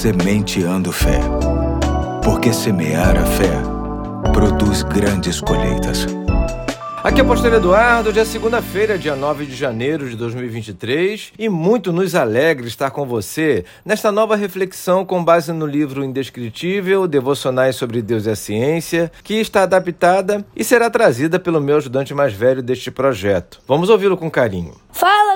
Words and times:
Sementeando 0.00 0.90
Fé. 0.92 1.20
Porque 2.24 2.54
semear 2.54 3.18
a 3.18 3.26
fé 3.26 3.52
produz 4.32 4.82
grandes 4.82 5.42
colheitas. 5.42 6.06
Aqui 7.04 7.20
é 7.20 7.22
o 7.22 7.26
Pastor 7.26 7.52
Eduardo, 7.52 8.10
dia 8.10 8.24
segunda-feira, 8.24 8.98
dia 8.98 9.14
9 9.14 9.44
de 9.44 9.54
janeiro 9.54 10.08
de 10.08 10.16
2023, 10.16 11.34
e 11.38 11.50
muito 11.50 11.92
nos 11.92 12.14
alegra 12.14 12.66
estar 12.66 12.90
com 12.90 13.04
você 13.04 13.66
nesta 13.84 14.10
nova 14.10 14.36
reflexão 14.36 15.04
com 15.04 15.22
base 15.22 15.52
no 15.52 15.66
livro 15.66 16.02
Indescritível, 16.02 17.06
Devocionais 17.06 17.76
sobre 17.76 18.00
Deus 18.00 18.24
e 18.24 18.30
a 18.30 18.36
Ciência, 18.36 19.12
que 19.22 19.34
está 19.34 19.64
adaptada 19.64 20.42
e 20.56 20.64
será 20.64 20.88
trazida 20.88 21.38
pelo 21.38 21.60
meu 21.60 21.76
ajudante 21.76 22.14
mais 22.14 22.32
velho 22.32 22.62
deste 22.62 22.90
projeto. 22.90 23.60
Vamos 23.68 23.90
ouvi-lo 23.90 24.16
com 24.16 24.30
carinho. 24.30 24.72
Fala 24.92 25.29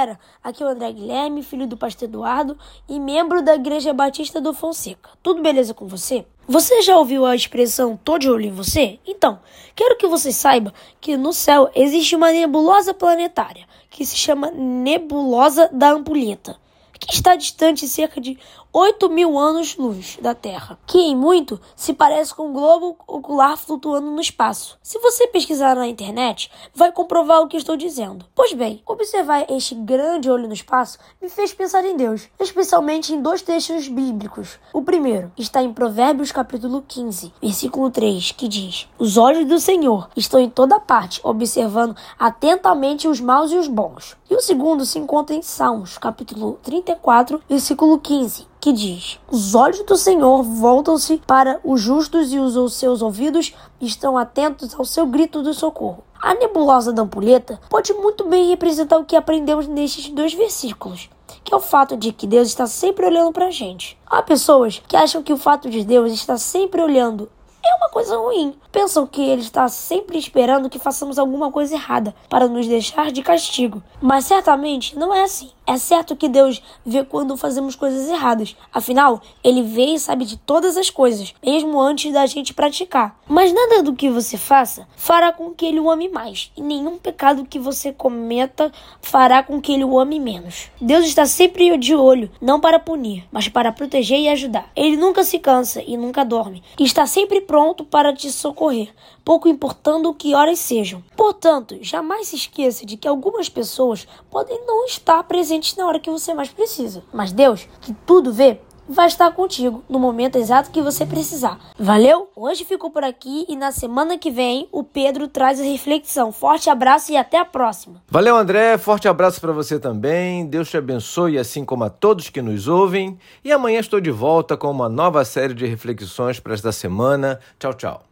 galera! 0.00 0.18
Aqui 0.42 0.62
é 0.62 0.66
o 0.66 0.70
André 0.70 0.92
Guilherme, 0.92 1.42
filho 1.42 1.66
do 1.66 1.76
pastor 1.76 2.08
Eduardo 2.08 2.56
e 2.88 2.98
membro 2.98 3.42
da 3.42 3.54
Igreja 3.54 3.92
Batista 3.92 4.40
do 4.40 4.54
Fonseca. 4.54 5.10
Tudo 5.22 5.42
beleza 5.42 5.74
com 5.74 5.86
você? 5.86 6.24
Você 6.48 6.80
já 6.80 6.96
ouviu 6.96 7.26
a 7.26 7.36
expressão 7.36 7.98
tô 8.02 8.16
de 8.18 8.30
olho 8.30 8.46
em 8.46 8.50
você? 8.50 8.98
Então, 9.06 9.38
quero 9.76 9.98
que 9.98 10.08
você 10.08 10.32
saiba 10.32 10.72
que 11.00 11.16
no 11.16 11.32
céu 11.32 11.70
existe 11.74 12.16
uma 12.16 12.32
nebulosa 12.32 12.94
planetária 12.94 13.66
que 13.90 14.06
se 14.06 14.16
chama 14.16 14.50
Nebulosa 14.50 15.68
da 15.70 15.90
Ampulheta, 15.90 16.56
que 17.00 17.14
está 17.14 17.34
distante 17.34 17.88
cerca 17.88 18.20
de 18.20 18.38
8 18.72 19.08
mil 19.10 19.36
anos-luz 19.36 20.16
da 20.22 20.32
Terra, 20.32 20.78
que 20.86 20.98
em 20.98 21.16
muito 21.16 21.60
se 21.74 21.92
parece 21.92 22.32
com 22.32 22.50
um 22.50 22.52
globo 22.52 22.96
ocular 23.04 23.56
flutuando 23.56 24.08
no 24.12 24.20
espaço. 24.20 24.78
Se 24.80 24.96
você 25.00 25.26
pesquisar 25.26 25.74
na 25.74 25.88
internet, 25.88 26.48
vai 26.72 26.92
comprovar 26.92 27.40
o 27.40 27.48
que 27.48 27.56
estou 27.56 27.76
dizendo. 27.76 28.24
Pois 28.32 28.52
bem, 28.52 28.80
observar 28.86 29.44
este 29.50 29.74
grande 29.74 30.30
olho 30.30 30.46
no 30.46 30.54
espaço 30.54 30.98
me 31.20 31.28
fez 31.28 31.52
pensar 31.52 31.84
em 31.84 31.96
Deus, 31.96 32.28
especialmente 32.38 33.12
em 33.12 33.20
dois 33.20 33.42
textos 33.42 33.88
bíblicos. 33.88 34.60
O 34.72 34.82
primeiro 34.82 35.32
está 35.36 35.60
em 35.60 35.72
Provérbios 35.72 36.30
capítulo 36.30 36.84
15, 36.86 37.32
versículo 37.42 37.90
3, 37.90 38.30
que 38.32 38.46
diz: 38.46 38.88
Os 39.00 39.16
olhos 39.16 39.48
do 39.48 39.58
Senhor 39.58 40.08
estão 40.16 40.38
em 40.38 40.48
toda 40.48 40.78
parte, 40.78 41.20
observando 41.24 41.96
atentamente 42.16 43.08
os 43.08 43.20
maus 43.20 43.50
e 43.50 43.56
os 43.56 43.66
bons. 43.66 44.16
E 44.30 44.34
o 44.36 44.40
segundo 44.40 44.86
se 44.86 44.96
encontra 44.96 45.34
em 45.34 45.42
Salmos, 45.42 45.98
capítulo 45.98 46.60
34, 46.90 47.40
versículo 47.48 47.98
15, 47.98 48.46
que 48.60 48.72
diz: 48.72 49.20
Os 49.30 49.54
olhos 49.54 49.82
do 49.84 49.96
Senhor 49.96 50.42
voltam-se 50.42 51.18
para 51.26 51.60
os 51.62 51.80
justos 51.80 52.32
e 52.32 52.38
os 52.38 52.74
seus 52.74 53.00
ouvidos 53.00 53.54
estão 53.80 54.18
atentos 54.18 54.74
ao 54.74 54.84
seu 54.84 55.06
grito 55.06 55.42
de 55.42 55.54
socorro. 55.54 56.02
A 56.20 56.34
nebulosa 56.34 56.92
da 56.92 57.02
ampulheta 57.02 57.60
pode 57.70 57.92
muito 57.94 58.24
bem 58.28 58.48
representar 58.48 58.98
o 58.98 59.04
que 59.04 59.16
aprendemos 59.16 59.66
nestes 59.66 60.08
dois 60.08 60.34
versículos 60.34 61.08
que 61.42 61.54
é 61.54 61.56
o 61.56 61.60
fato 61.60 61.96
de 61.96 62.12
que 62.12 62.26
Deus 62.26 62.48
está 62.48 62.66
sempre 62.66 63.06
olhando 63.06 63.32
para 63.32 63.46
a 63.46 63.50
gente. 63.50 63.98
Há 64.06 64.20
pessoas 64.22 64.82
que 64.86 64.96
acham 64.96 65.22
que 65.22 65.32
o 65.32 65.38
fato 65.38 65.70
de 65.70 65.84
Deus 65.84 66.12
estar 66.12 66.36
sempre 66.36 66.82
olhando 66.82 67.30
é 67.64 67.74
uma 67.76 67.88
coisa 67.88 68.16
ruim. 68.16 68.54
Pensam 68.72 69.06
que 69.06 69.20
ele 69.20 69.42
está 69.42 69.68
sempre 69.68 70.18
esperando 70.18 70.68
que 70.68 70.78
façamos 70.78 71.18
alguma 71.18 71.50
coisa 71.50 71.74
errada 71.74 72.14
para 72.28 72.48
nos 72.48 72.66
deixar 72.66 73.10
de 73.12 73.22
castigo. 73.22 73.82
Mas 74.00 74.24
certamente 74.24 74.96
não 74.98 75.14
é 75.14 75.22
assim. 75.22 75.50
É 75.70 75.76
certo 75.76 76.16
que 76.16 76.28
Deus 76.28 76.60
vê 76.84 77.04
quando 77.04 77.36
fazemos 77.36 77.76
coisas 77.76 78.08
erradas. 78.08 78.56
Afinal, 78.74 79.22
ele 79.44 79.62
vê 79.62 79.94
e 79.94 80.00
sabe 80.00 80.24
de 80.24 80.36
todas 80.36 80.76
as 80.76 80.90
coisas, 80.90 81.32
mesmo 81.46 81.80
antes 81.80 82.12
da 82.12 82.26
gente 82.26 82.52
praticar. 82.52 83.16
Mas 83.28 83.52
nada 83.52 83.80
do 83.80 83.94
que 83.94 84.10
você 84.10 84.36
faça 84.36 84.88
fará 84.96 85.32
com 85.32 85.54
que 85.54 85.64
ele 85.64 85.78
o 85.78 85.88
ame 85.88 86.08
mais, 86.08 86.50
e 86.56 86.60
nenhum 86.60 86.98
pecado 86.98 87.46
que 87.48 87.56
você 87.56 87.92
cometa 87.92 88.72
fará 89.00 89.44
com 89.44 89.60
que 89.60 89.72
ele 89.72 89.84
o 89.84 90.00
ame 90.00 90.18
menos. 90.18 90.72
Deus 90.80 91.06
está 91.06 91.24
sempre 91.24 91.78
de 91.78 91.94
olho, 91.94 92.28
não 92.40 92.58
para 92.58 92.80
punir, 92.80 93.24
mas 93.30 93.48
para 93.48 93.70
proteger 93.70 94.18
e 94.18 94.28
ajudar. 94.28 94.68
Ele 94.74 94.96
nunca 94.96 95.22
se 95.22 95.38
cansa 95.38 95.80
e 95.86 95.96
nunca 95.96 96.24
dorme, 96.24 96.64
e 96.80 96.82
está 96.82 97.06
sempre 97.06 97.42
pronto 97.42 97.84
para 97.84 98.12
te 98.12 98.32
socorrer, 98.32 98.92
pouco 99.24 99.48
importando 99.48 100.12
que 100.12 100.34
horas 100.34 100.58
sejam. 100.58 101.00
Portanto, 101.16 101.78
jamais 101.80 102.26
se 102.26 102.34
esqueça 102.34 102.84
de 102.84 102.96
que 102.96 103.06
algumas 103.06 103.48
pessoas 103.48 104.08
podem 104.28 104.66
não 104.66 104.84
estar 104.84 105.22
presentes 105.22 105.59
na 105.76 105.86
hora 105.86 106.00
que 106.00 106.10
você 106.10 106.34
mais 106.34 106.48
precisa. 106.48 107.02
Mas 107.12 107.32
Deus, 107.32 107.68
que 107.80 107.92
tudo 107.92 108.32
vê, 108.32 108.58
vai 108.90 109.06
estar 109.06 109.30
contigo 109.32 109.84
no 109.88 110.00
momento 110.00 110.36
exato 110.36 110.70
que 110.70 110.82
você 110.82 111.06
precisar. 111.06 111.58
Valeu? 111.78 112.28
Hoje 112.34 112.64
ficou 112.64 112.90
por 112.90 113.04
aqui 113.04 113.46
e 113.48 113.54
na 113.54 113.70
semana 113.70 114.18
que 114.18 114.30
vem 114.30 114.68
o 114.72 114.82
Pedro 114.82 115.28
traz 115.28 115.60
a 115.60 115.62
reflexão. 115.62 116.32
Forte 116.32 116.68
abraço 116.68 117.12
e 117.12 117.16
até 117.16 117.38
a 117.38 117.44
próxima. 117.44 118.02
Valeu, 118.08 118.36
André. 118.36 118.76
Forte 118.78 119.06
abraço 119.06 119.40
para 119.40 119.52
você 119.52 119.78
também. 119.78 120.44
Deus 120.44 120.68
te 120.68 120.76
abençoe, 120.76 121.38
assim 121.38 121.64
como 121.64 121.84
a 121.84 121.90
todos 121.90 122.28
que 122.28 122.42
nos 122.42 122.66
ouvem. 122.66 123.16
E 123.44 123.52
amanhã 123.52 123.78
estou 123.78 124.00
de 124.00 124.10
volta 124.10 124.56
com 124.56 124.70
uma 124.70 124.88
nova 124.88 125.24
série 125.24 125.54
de 125.54 125.66
reflexões 125.66 126.40
para 126.40 126.54
esta 126.54 126.72
semana. 126.72 127.38
Tchau, 127.58 127.74
tchau. 127.74 128.09